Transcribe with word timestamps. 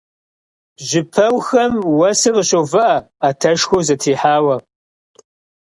Жьыпэухэм 0.87 1.73
уэсыр 1.97 2.33
къыщоувыӀэ, 2.35 2.89
Ӏэтэшхуэу 3.21 3.85
зэтрихьауэ. 3.87 4.55